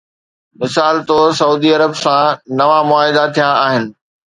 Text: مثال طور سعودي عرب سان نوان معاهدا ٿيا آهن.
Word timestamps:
مثال 0.59 0.95
طور 1.09 1.27
سعودي 1.39 1.69
عرب 1.75 1.93
سان 2.03 2.37
نوان 2.59 2.83
معاهدا 2.91 3.23
ٿيا 3.35 3.49
آهن. 3.67 3.83